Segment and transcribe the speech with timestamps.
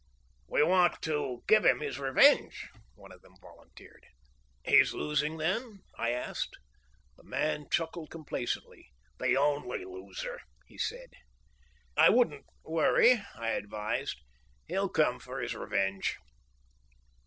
[0.47, 4.07] "We want to give him his revenge," one of them volunteered.
[4.65, 6.57] "He's losing, then?" I asked.
[7.17, 8.89] The man chuckled complacently.
[9.19, 11.11] "The only loser," he said.
[11.95, 14.17] "I wouldn't worry," I advised.
[14.65, 16.15] "He'll come for his revenge."